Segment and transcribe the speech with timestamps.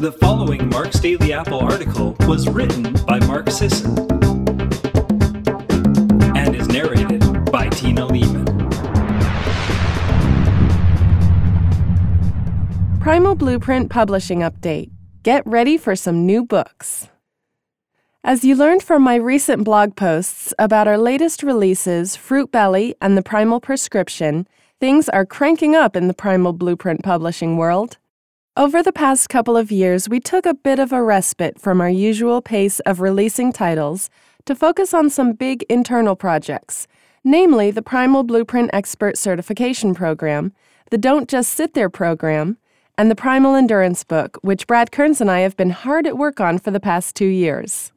[0.00, 3.98] The following Mark's Daily Apple article was written by Mark Sisson
[6.34, 7.20] and is narrated
[7.52, 8.46] by Tina Leaman.
[12.98, 14.90] Primal Blueprint Publishing Update.
[15.22, 17.08] Get ready for some new books.
[18.24, 23.18] As you learned from my recent blog posts about our latest releases, Fruit Belly and
[23.18, 24.48] the Primal Prescription,
[24.80, 27.98] things are cranking up in the Primal Blueprint publishing world.
[28.60, 31.88] Over the past couple of years, we took a bit of a respite from our
[31.88, 34.10] usual pace of releasing titles
[34.44, 36.86] to focus on some big internal projects,
[37.24, 40.52] namely the Primal Blueprint Expert Certification Program,
[40.90, 42.58] the Don't Just Sit There program,
[42.98, 46.38] and the Primal Endurance book, which Brad Kearns and I have been hard at work
[46.38, 47.92] on for the past two years.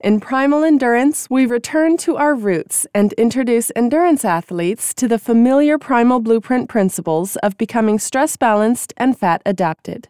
[0.00, 5.76] In Primal Endurance, we return to our roots and introduce endurance athletes to the familiar
[5.76, 10.08] Primal Blueprint principles of becoming stress balanced and fat adapted.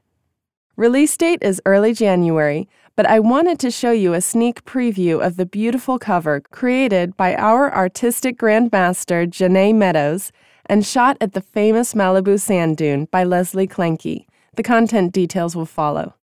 [0.77, 5.37] Release date is early January, but I wanted to show you a sneak preview of
[5.37, 10.33] the beautiful cover created by our artistic grandmaster, Janae Meadows,
[10.67, 14.27] and shot at the famous Malibu sand dune by Leslie Klenke.
[14.55, 16.18] The content details will follow.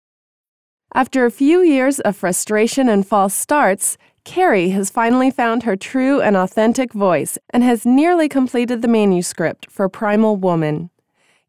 [0.96, 6.22] After a few years of frustration and false starts, Carrie has finally found her true
[6.22, 10.92] and authentic voice and has nearly completed the manuscript for Primal Woman.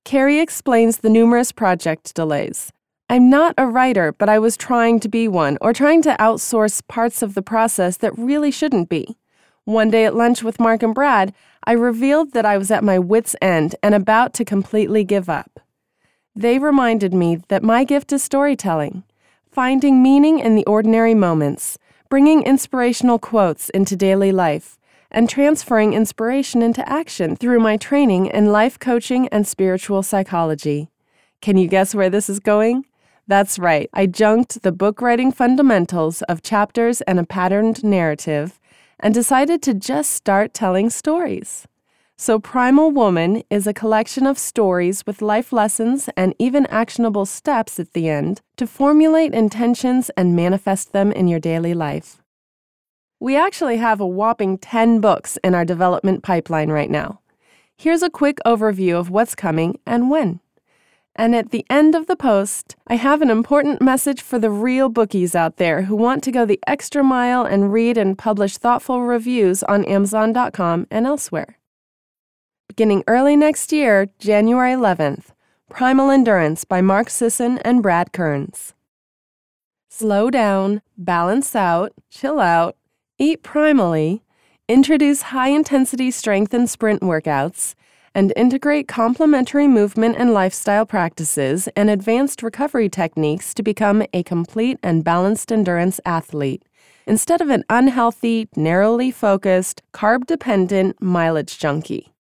[0.02, 2.72] Carrie explains the numerous project delays.
[3.10, 6.80] I'm not a writer, but I was trying to be one, or trying to outsource
[6.88, 9.18] parts of the process that really shouldn't be.
[9.64, 12.98] One day at lunch with Mark and Brad, I revealed that I was at my
[12.98, 15.60] wits' end and about to completely give up.
[16.34, 19.04] They reminded me that my gift is storytelling
[19.54, 21.78] finding meaning in the ordinary moments,
[22.10, 24.76] bringing inspirational quotes into daily life,
[25.12, 30.88] and transferring inspiration into action through my training in life coaching and spiritual psychology.
[31.40, 32.84] Can you guess where this is going?
[33.28, 38.58] That's right, I junked the book writing fundamentals of chapters and a patterned narrative
[38.98, 41.68] and decided to just start telling stories.
[42.16, 47.80] So, Primal Woman is a collection of stories with life lessons and even actionable steps
[47.80, 52.22] at the end to formulate intentions and manifest them in your daily life.
[53.18, 57.20] We actually have a whopping 10 books in our development pipeline right now.
[57.76, 60.38] Here's a quick overview of what's coming and when.
[61.16, 64.88] And at the end of the post, I have an important message for the real
[64.88, 69.02] bookies out there who want to go the extra mile and read and publish thoughtful
[69.02, 71.58] reviews on Amazon.com and elsewhere.
[72.68, 75.26] Beginning early next year, January 11th,
[75.70, 78.74] Primal Endurance by Mark Sisson and Brad Kearns.
[79.88, 82.76] Slow down, balance out, chill out,
[83.18, 84.22] eat primally,
[84.66, 87.74] introduce high intensity strength and sprint workouts,
[88.14, 94.78] and integrate complementary movement and lifestyle practices and advanced recovery techniques to become a complete
[94.82, 96.64] and balanced endurance athlete
[97.06, 102.13] instead of an unhealthy, narrowly focused, carb dependent mileage junkie.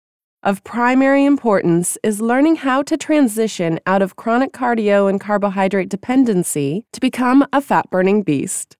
[0.44, 6.84] Of primary importance is learning how to transition out of chronic cardio and carbohydrate dependency
[6.92, 8.76] to become a fat burning beast.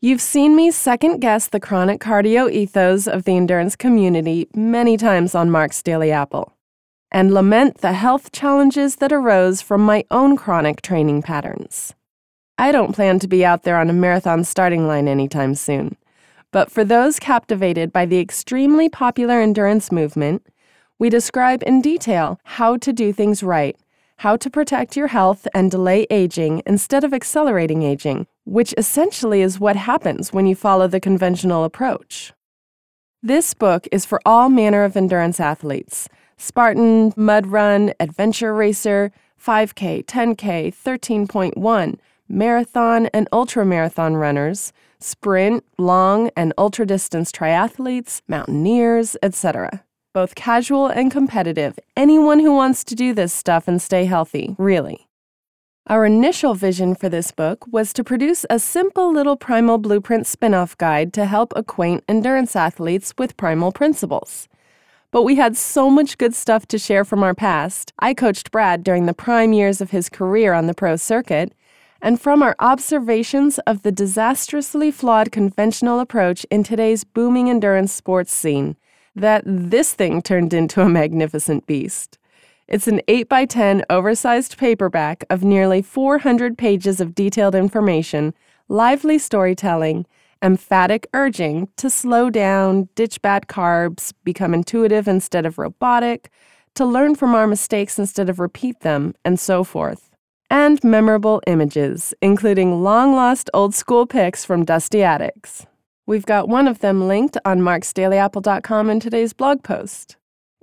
[0.00, 5.34] You've seen me second guess the chronic cardio ethos of the endurance community many times
[5.34, 6.56] on Mark's Daily Apple,
[7.10, 11.94] and lament the health challenges that arose from my own chronic training patterns.
[12.56, 15.94] I don't plan to be out there on a marathon starting line anytime soon,
[16.52, 20.46] but for those captivated by the extremely popular endurance movement,
[20.98, 23.76] we describe in detail how to do things right,
[24.18, 29.58] how to protect your health and delay aging instead of accelerating aging, which essentially is
[29.58, 32.32] what happens when you follow the conventional approach.
[33.22, 39.12] This book is for all manner of endurance athletes Spartan, mud run, adventure racer,
[39.44, 41.98] 5K, 10K, 13.1,
[42.28, 51.10] marathon, and ultramarathon runners, sprint, long, and ultra distance triathletes, mountaineers, etc both casual and
[51.10, 55.08] competitive, anyone who wants to do this stuff and stay healthy, really.
[55.86, 60.54] Our initial vision for this book was to produce a simple little primal blueprint spin
[60.54, 64.48] off guide to help acquaint endurance athletes with primal principles.
[65.10, 67.92] But we had so much good stuff to share from our past.
[67.98, 71.52] I coached Brad during the prime years of his career on the pro circuit,
[72.00, 78.32] and from our observations of the disastrously flawed conventional approach in today's booming endurance sports
[78.32, 78.76] scene
[79.14, 82.18] that this thing turned into a magnificent beast.
[82.68, 88.32] It's an 8 by 10 oversized paperback of nearly 400 pages of detailed information,
[88.68, 90.06] lively storytelling,
[90.40, 96.30] emphatic urging to slow down, ditch bad carbs, become intuitive instead of robotic,
[96.74, 100.08] to learn from our mistakes instead of repeat them, and so forth.
[100.52, 105.66] and memorable images, including long lost old school pics from dusty attics.
[106.06, 110.16] We've got one of them linked on marksdailyapple.com in today's blog post.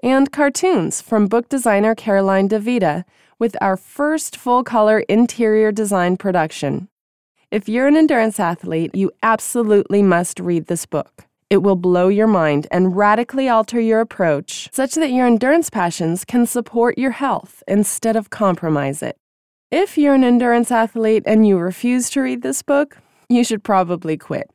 [0.03, 3.05] And cartoons from book designer Caroline DeVita
[3.37, 6.89] with our first full color interior design production.
[7.51, 11.25] If you're an endurance athlete, you absolutely must read this book.
[11.49, 16.25] It will blow your mind and radically alter your approach such that your endurance passions
[16.25, 19.17] can support your health instead of compromise it.
[19.71, 22.97] If you're an endurance athlete and you refuse to read this book,
[23.29, 24.51] you should probably quit.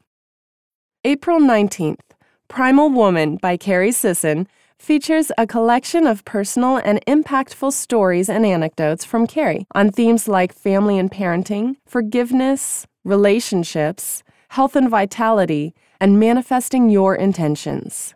[1.07, 2.01] April 19th,
[2.49, 4.49] Primal Woman by Carrie Sisson
[4.79, 10.55] features a collection of personal and impactful stories and anecdotes from Carrie on themes like
[10.55, 18.15] family and parenting, forgiveness, relationships, health and vitality, and manifesting your intentions.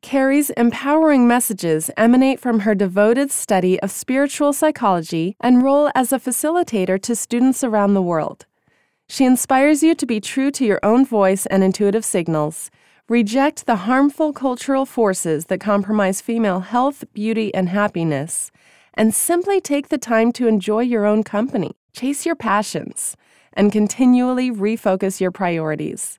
[0.00, 6.18] Carrie's empowering messages emanate from her devoted study of spiritual psychology and role as a
[6.18, 8.46] facilitator to students around the world.
[9.08, 12.70] She inspires you to be true to your own voice and intuitive signals,
[13.08, 18.50] reject the harmful cultural forces that compromise female health, beauty, and happiness,
[18.94, 23.16] and simply take the time to enjoy your own company, chase your passions,
[23.52, 26.18] and continually refocus your priorities.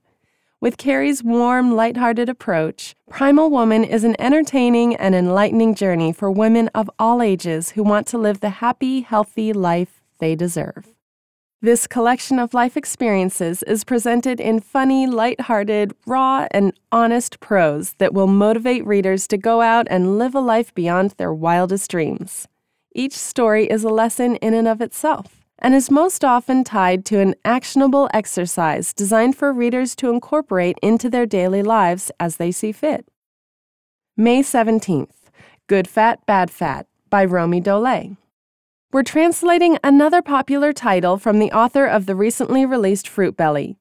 [0.63, 6.69] With Carrie's warm, lighthearted approach, Primal Woman is an entertaining and enlightening journey for women
[6.73, 10.92] of all ages who want to live the happy, healthy life they deserve.
[11.63, 18.13] This collection of life experiences is presented in funny, lighthearted, raw, and honest prose that
[18.13, 22.49] will motivate readers to go out and live a life beyond their wildest dreams.
[22.93, 27.21] Each story is a lesson in and of itself and is most often tied to
[27.21, 32.73] an actionable exercise designed for readers to incorporate into their daily lives as they see
[32.73, 33.07] fit.
[34.17, 35.15] May 17th
[35.67, 38.17] Good Fat, Bad Fat by Romy Dollé.
[38.93, 43.75] We're translating another popular title from the author of the recently released Fruit Belly.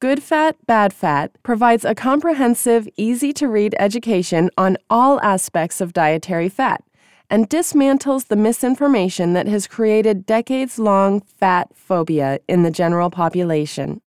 [0.00, 5.92] Good Fat, Bad Fat provides a comprehensive, easy to read education on all aspects of
[5.92, 6.82] dietary fat
[7.30, 14.00] and dismantles the misinformation that has created decades long fat phobia in the general population.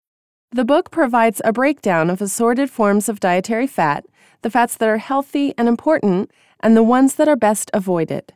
[0.53, 4.07] The book provides a breakdown of assorted forms of dietary fat,
[4.41, 6.31] the fats that are healthy and important,
[6.61, 8.33] and the ones that are best avoided.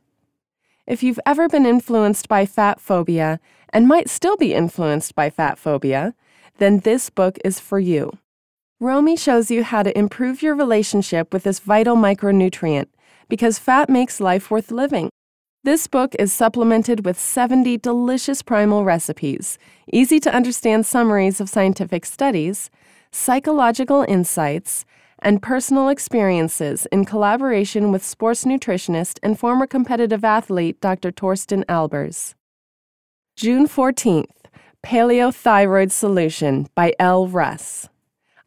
[0.93, 3.41] If you've ever been influenced by fat phobia
[3.73, 6.15] and might still be influenced by fat phobia,
[6.59, 8.19] then this book is for you.
[8.79, 12.89] Romy shows you how to improve your relationship with this vital micronutrient
[13.31, 15.09] because fat makes life worth living.
[15.65, 19.57] This book is supplemented with 70 delicious primal recipes,
[19.91, 22.69] easy to understand summaries of scientific studies,
[23.11, 24.85] psychological insights,
[25.23, 31.11] and personal experiences in collaboration with sports nutritionist and former competitive athlete Dr.
[31.11, 32.35] Torsten Albers.
[33.37, 34.27] June 14th
[34.85, 37.89] Paleo Thyroid Solution by Elle Russ.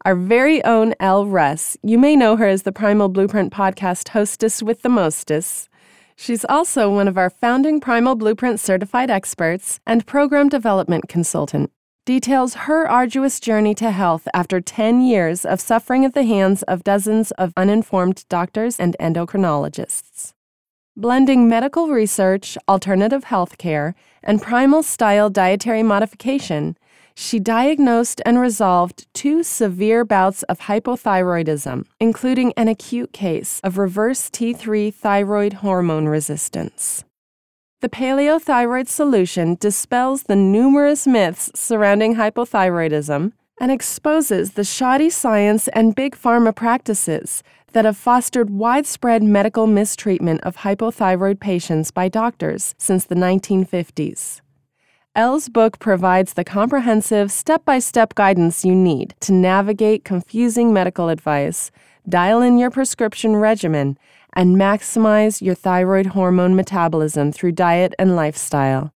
[0.04, 4.62] Our very own Elle Russ, you may know her as the Primal Blueprint podcast hostess
[4.62, 5.68] with the mostess.
[6.14, 11.72] She's also one of our founding Primal Blueprint certified experts and program development consultant.
[12.06, 16.84] Details her arduous journey to health after 10 years of suffering at the hands of
[16.84, 20.32] dozens of uninformed doctors and endocrinologists.
[20.96, 26.78] Blending medical research, alternative health care, and primal style dietary modification,
[27.16, 34.30] she diagnosed and resolved two severe bouts of hypothyroidism, including an acute case of reverse
[34.30, 37.04] T3 thyroid hormone resistance.
[37.82, 45.94] The paleothyroid solution dispels the numerous myths surrounding hypothyroidism and exposes the shoddy science and
[45.94, 47.42] big pharma practices
[47.72, 54.40] that have fostered widespread medical mistreatment of hypothyroid patients by doctors since the 1950s.
[55.14, 61.10] Elle's book provides the comprehensive step by step guidance you need to navigate confusing medical
[61.10, 61.70] advice,
[62.08, 63.98] dial in your prescription regimen,
[64.36, 68.92] and maximize your thyroid hormone metabolism through diet and lifestyle.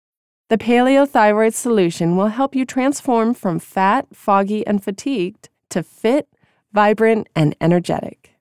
[0.49, 6.27] The Paleo Thyroid Solution will help you transform from fat, foggy, and fatigued to fit,
[6.73, 8.33] vibrant, and energetic.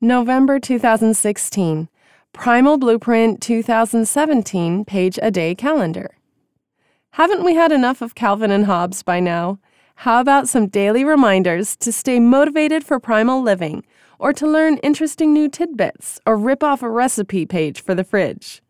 [0.00, 1.88] November 2016
[2.34, 6.10] Primal Blueprint 2017 Page a Day Calendar.
[7.12, 9.58] Haven't we had enough of Calvin and Hobbes by now?
[10.00, 13.84] How about some daily reminders to stay motivated for primal living,
[14.18, 18.62] or to learn interesting new tidbits, or rip off a recipe page for the fridge?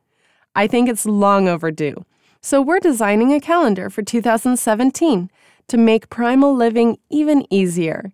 [0.55, 2.05] I think it's long overdue.
[2.41, 5.31] So we're designing a calendar for 2017
[5.69, 8.12] to make primal living even easier.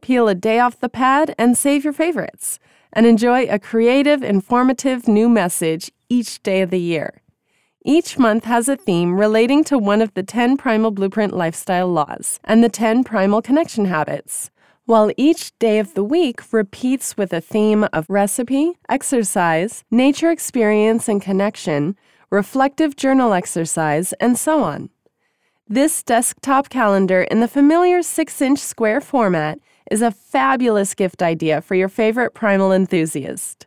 [0.00, 2.58] Peel a day off the pad and save your favorites,
[2.92, 7.22] and enjoy a creative, informative new message each day of the year.
[7.84, 12.40] Each month has a theme relating to one of the 10 Primal Blueprint lifestyle laws
[12.44, 14.50] and the 10 Primal connection habits,
[14.88, 21.10] while each day of the week repeats with a theme of recipe, exercise, nature experience
[21.10, 21.94] and connection,
[22.30, 24.88] reflective journal exercise, and so on.
[25.68, 29.58] This desktop calendar in the familiar 6 inch square format
[29.90, 33.66] is a fabulous gift idea for your favorite primal enthusiast.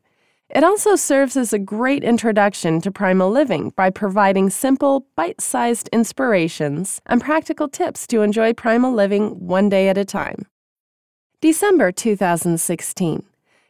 [0.49, 5.87] It also serves as a great introduction to primal living by providing simple, bite sized
[5.93, 10.47] inspirations and practical tips to enjoy primal living one day at a time.
[11.41, 13.24] December 2016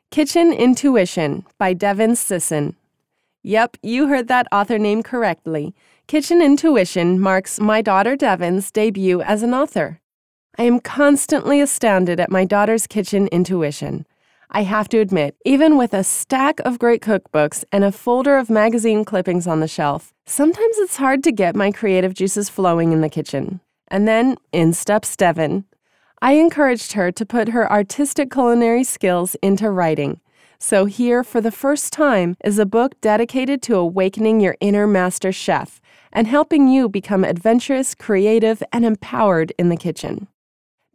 [0.09, 2.75] Kitchen Intuition by Devin Sisson.
[3.43, 5.73] Yep, you heard that author name correctly.
[6.05, 10.01] Kitchen Intuition marks my daughter Devin's debut as an author.
[10.57, 14.05] I am constantly astounded at my daughter's kitchen intuition.
[14.49, 18.49] I have to admit, even with a stack of great cookbooks and a folder of
[18.49, 22.99] magazine clippings on the shelf, sometimes it's hard to get my creative juices flowing in
[22.99, 23.61] the kitchen.
[23.87, 25.63] And then in steps Devin.
[26.23, 30.21] I encouraged her to put her artistic culinary skills into writing.
[30.59, 35.31] So, here for the first time is a book dedicated to awakening your inner master
[35.31, 35.81] chef
[36.13, 40.27] and helping you become adventurous, creative, and empowered in the kitchen.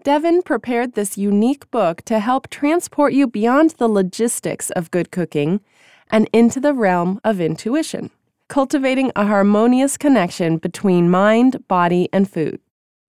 [0.04, 5.60] Devin prepared this unique book to help transport you beyond the logistics of good cooking
[6.08, 8.10] and into the realm of intuition,
[8.46, 12.60] cultivating a harmonious connection between mind, body, and food.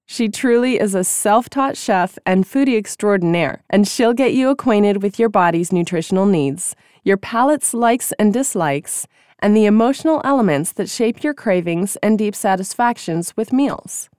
[0.10, 5.04] She truly is a self taught chef and foodie extraordinaire, and she'll get you acquainted
[5.04, 9.06] with your body's nutritional needs, your palate's likes and dislikes,
[9.40, 14.10] and the emotional elements that shape your cravings and deep satisfactions with meals.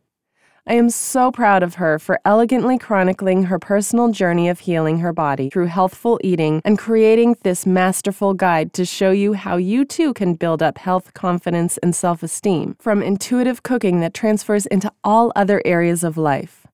[0.70, 5.14] I am so proud of her for elegantly chronicling her personal journey of healing her
[5.14, 10.12] body through healthful eating and creating this masterful guide to show you how you too
[10.12, 15.32] can build up health, confidence, and self esteem from intuitive cooking that transfers into all
[15.34, 16.66] other areas of life.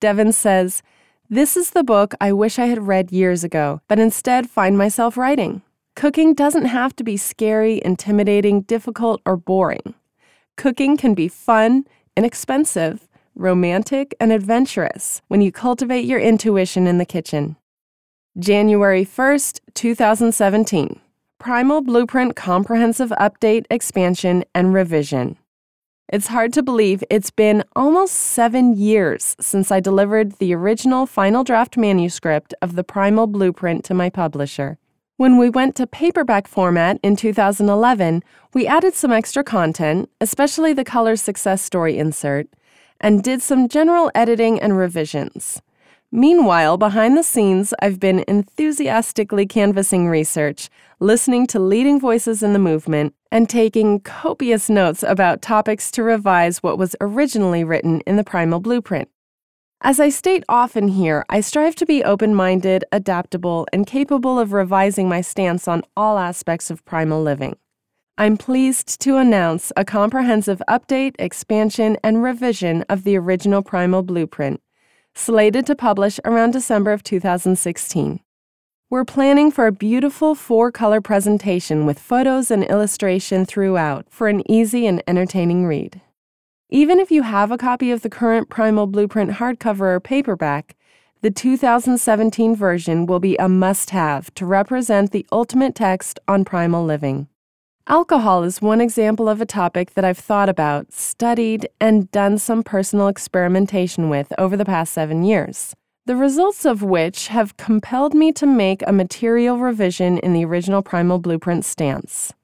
[0.00, 0.82] Devin says,
[1.30, 5.16] This is the book I wish I had read years ago, but instead find myself
[5.16, 5.62] writing.
[5.94, 9.94] Cooking doesn't have to be scary, intimidating, difficult, or boring.
[10.56, 11.84] Cooking can be fun,
[12.16, 17.56] inexpensive, romantic, and adventurous when you cultivate your intuition in the kitchen.
[18.38, 21.00] January 1st, 2017.
[21.38, 25.36] Primal Blueprint Comprehensive Update, Expansion, and Revision.
[26.12, 31.44] It's hard to believe it's been almost seven years since I delivered the original final
[31.44, 34.78] draft manuscript of the Primal Blueprint to my publisher.
[35.16, 38.22] When we went to paperback format in 2011,
[38.54, 42.48] we added some extra content, especially the color success story insert,
[43.00, 45.60] and did some general editing and revisions.
[46.12, 52.58] Meanwhile, behind the scenes, I've been enthusiastically canvassing research, listening to leading voices in the
[52.58, 58.24] movement, and taking copious notes about topics to revise what was originally written in the
[58.24, 59.08] Primal Blueprint.
[59.82, 64.52] As I state often here, I strive to be open minded, adaptable, and capable of
[64.52, 67.56] revising my stance on all aspects of primal living.
[68.18, 74.62] I'm pleased to announce a comprehensive update, expansion, and revision of the original Primal Blueprint,
[75.14, 78.20] slated to publish around December of 2016.
[78.88, 84.50] We're planning for a beautiful four color presentation with photos and illustration throughout for an
[84.50, 86.00] easy and entertaining read.
[86.70, 90.74] Even if you have a copy of the current Primal Blueprint hardcover or paperback,
[91.20, 96.82] the 2017 version will be a must have to represent the ultimate text on primal
[96.82, 97.28] living.
[97.88, 102.64] Alcohol is one example of a topic that I've thought about, studied, and done some
[102.64, 105.72] personal experimentation with over the past seven years,
[106.04, 110.82] the results of which have compelled me to make a material revision in the original
[110.82, 112.34] Primal Blueprint stance.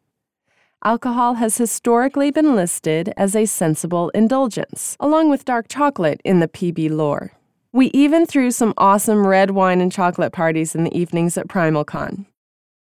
[0.85, 6.47] Alcohol has historically been listed as a sensible indulgence, along with dark chocolate in the
[6.47, 7.33] PB lore.
[7.73, 12.27] We even threw some awesome red wine and chocolate parties in the evenings at PrimalCon.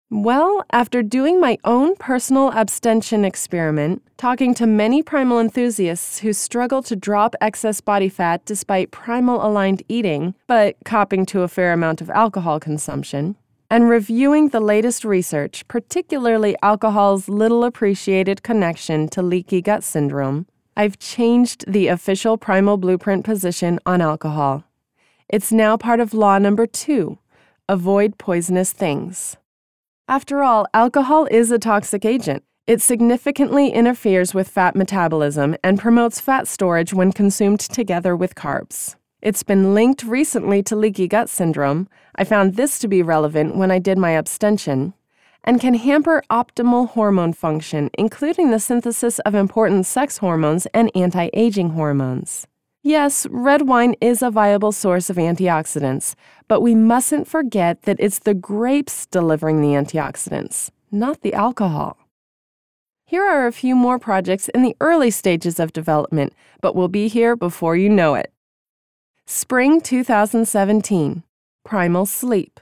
[0.09, 6.81] Well, after doing my own personal abstention experiment, talking to many primal enthusiasts who struggle
[6.83, 11.99] to drop excess body fat despite primal aligned eating, but copping to a fair amount
[11.99, 13.35] of alcohol consumption,
[13.69, 20.47] and reviewing the latest research, particularly alcohol's little appreciated connection to leaky gut syndrome,
[20.77, 24.63] I've changed the official primal blueprint position on alcohol.
[25.27, 27.17] It's now part of law number two
[27.67, 29.35] avoid poisonous things.
[30.09, 32.43] After all, alcohol is a toxic agent.
[32.65, 38.95] It significantly interferes with fat metabolism and promotes fat storage when consumed together with carbs.
[39.21, 41.89] It's been linked recently to leaky gut syndrome.
[42.15, 44.93] I found this to be relevant when I did my abstention.
[45.43, 51.29] and can hamper optimal hormone function, including the synthesis of important sex hormones and anti
[51.33, 52.47] aging hormones.
[52.87, 56.15] Yes, red wine is a viable source of antioxidants,
[56.47, 61.97] but we mustn't forget that it's the grapes delivering the antioxidants, not the alcohol.
[63.03, 67.09] Here are a few more projects in the early stages of development, but we'll be
[67.09, 68.31] here before you know it.
[69.25, 71.23] Spring 2017
[71.65, 72.57] Primal Sleep.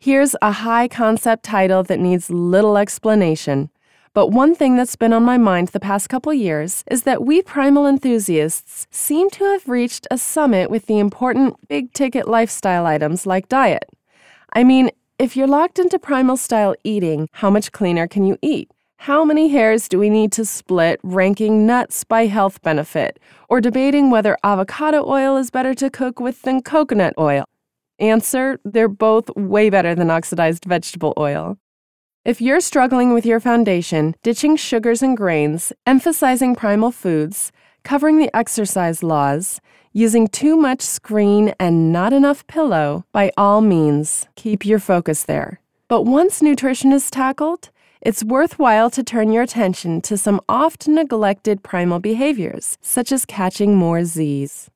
[0.00, 3.70] Here's a high concept title that needs little explanation.
[4.12, 7.42] But one thing that's been on my mind the past couple years is that we
[7.42, 13.24] primal enthusiasts seem to have reached a summit with the important big ticket lifestyle items
[13.24, 13.84] like diet.
[14.52, 14.90] I mean,
[15.20, 18.72] if you're locked into primal style eating, how much cleaner can you eat?
[18.96, 24.10] How many hairs do we need to split ranking nuts by health benefit or debating
[24.10, 27.44] whether avocado oil is better to cook with than coconut oil?
[28.00, 31.58] Answer they're both way better than oxidized vegetable oil.
[32.22, 37.50] If you're struggling with your foundation, ditching sugars and grains, emphasizing primal foods,
[37.82, 39.58] covering the exercise laws,
[39.94, 45.60] using too much screen and not enough pillow, by all means, keep your focus there.
[45.88, 47.70] But once nutrition is tackled,
[48.02, 53.76] it's worthwhile to turn your attention to some oft neglected primal behaviors, such as catching
[53.76, 54.68] more Z's.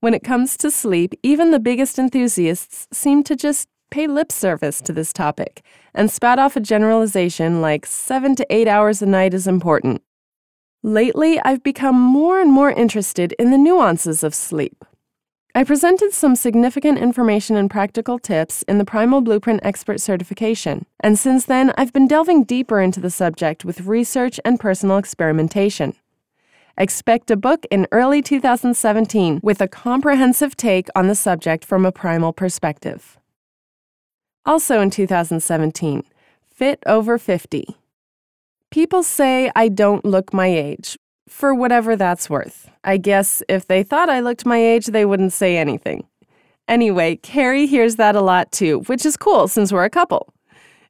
[0.00, 4.80] When it comes to sleep, even the biggest enthusiasts seem to just pay lip service
[4.80, 5.62] to this topic
[5.94, 10.02] and spat off a generalization like seven to eight hours a night is important.
[10.82, 14.84] Lately, I've become more and more interested in the nuances of sleep.
[15.54, 21.18] I presented some significant information and practical tips in the Primal Blueprint Expert Certification, and
[21.18, 25.94] since then, I've been delving deeper into the subject with research and personal experimentation.
[26.78, 31.92] Expect a book in early 2017 with a comprehensive take on the subject from a
[31.92, 33.18] primal perspective.
[34.44, 36.02] Also in 2017,
[36.52, 37.76] Fit Over 50.
[38.72, 42.68] People say I don't look my age, for whatever that's worth.
[42.82, 46.08] I guess if they thought I looked my age, they wouldn't say anything.
[46.66, 50.34] Anyway, Carrie hears that a lot too, which is cool since we're a couple.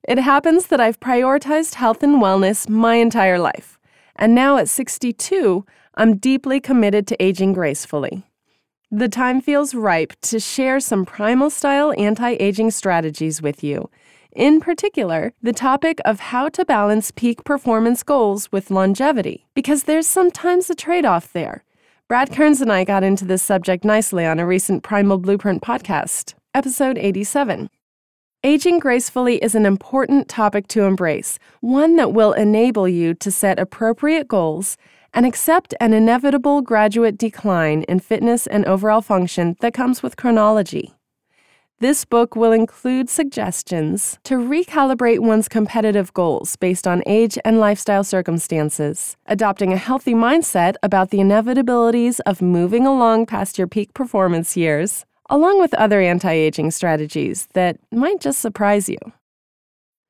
[0.09, 3.79] It happens that I've prioritized health and wellness my entire life,
[4.17, 8.25] and now at 62, I'm deeply committed to aging gracefully.
[8.95, 13.89] The time feels ripe to share some primal style anti aging strategies with you.
[14.33, 20.07] In particular, the topic of how to balance peak performance goals with longevity, because there's
[20.07, 21.65] sometimes a trade off there.
[22.07, 26.35] Brad Kearns and I got into this subject nicely on a recent Primal Blueprint podcast,
[26.55, 27.71] episode 87.
[28.45, 33.59] Aging gracefully is an important topic to embrace, one that will enable you to set
[33.59, 34.77] appropriate goals
[35.15, 40.95] and accept an inevitable graduate decline in fitness and overall function that comes with chronology.
[41.83, 48.05] This book will include suggestions to recalibrate one's competitive goals based on age and lifestyle
[48.05, 54.57] circumstances, adopting a healthy mindset about the inevitabilities of moving along past your peak performance
[54.57, 58.99] years, along with other anti aging strategies that might just surprise you.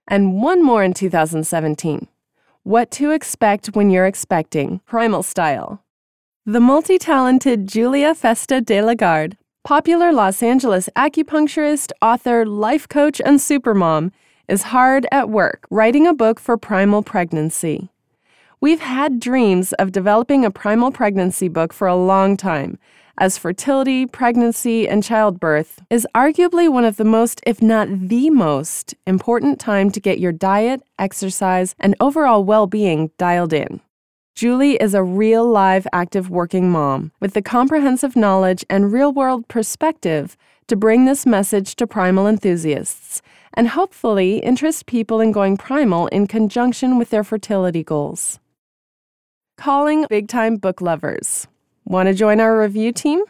[0.06, 2.06] And one more in 2017
[2.64, 5.82] what to Expect When You're Expecting, Primal Style.
[6.46, 13.20] The multi talented Julia Festa de la Garde, popular Los Angeles acupuncturist, author, life coach,
[13.24, 14.12] and supermom,
[14.48, 17.91] is hard at work writing a book for primal pregnancy.
[18.62, 22.78] We've had dreams of developing a primal pregnancy book for a long time,
[23.18, 28.94] as fertility, pregnancy, and childbirth is arguably one of the most, if not the most,
[29.04, 33.80] important time to get your diet, exercise, and overall well being dialed in.
[34.36, 39.48] Julie is a real, live, active working mom with the comprehensive knowledge and real world
[39.48, 40.36] perspective
[40.68, 43.22] to bring this message to primal enthusiasts
[43.54, 48.38] and hopefully interest people in going primal in conjunction with their fertility goals.
[49.62, 51.46] Calling big time book lovers.
[51.84, 53.22] Want to join our review team?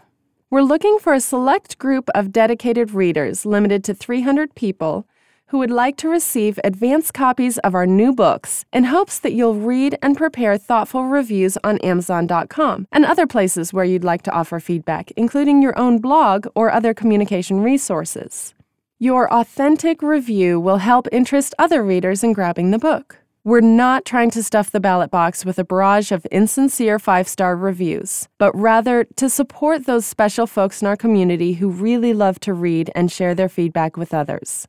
[0.49, 5.07] We're looking for a select group of dedicated readers, limited to 300 people,
[5.49, 9.57] who would like to receive advance copies of our new books in hopes that you'll
[9.57, 14.59] read and prepare thoughtful reviews on Amazon.com and other places where you'd like to offer
[14.59, 18.55] feedback, including your own blog or other communication resources.
[18.99, 23.22] Your authentic review will help interest other readers in grabbing the book.
[23.45, 27.57] We're not trying to stuff the ballot box with a barrage of insincere five star
[27.57, 32.55] reviews, but rather to support those special folks in our community who really love to
[32.55, 34.69] read and share their feedback with others.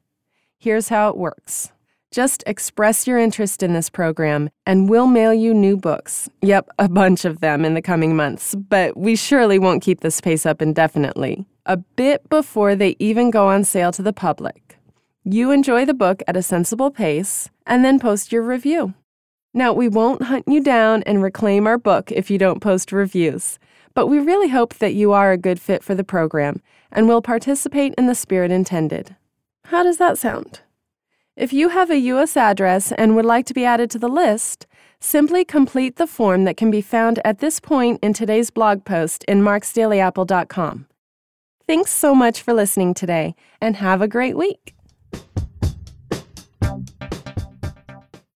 [0.58, 1.72] Here's how it works.
[2.10, 6.28] Just express your interest in this program, and we'll mail you new books.
[6.42, 10.20] Yep, a bunch of them in the coming months, but we surely won't keep this
[10.20, 11.46] pace up indefinitely.
[11.68, 14.63] A bit before they even go on sale to the public.
[15.26, 18.94] You enjoy the book at a sensible pace, and then post your review.
[19.54, 23.58] Now, we won't hunt you down and reclaim our book if you don't post reviews,
[23.94, 27.22] but we really hope that you are a good fit for the program and will
[27.22, 29.16] participate in the spirit intended.
[29.66, 30.60] How does that sound?
[31.38, 32.36] If you have a U.S.
[32.36, 34.68] address and would like to be added to the list,
[35.00, 39.24] simply complete the form that can be found at this point in today's blog post
[39.30, 40.86] in marksdailyapple.com.
[41.66, 44.76] Thanks so much for listening today, and have a great week.